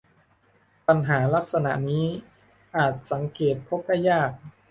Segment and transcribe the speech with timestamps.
[0.87, 2.05] ปัญหาลักษณะนี้
[2.75, 4.31] อาจสังเกตพบได้ยาก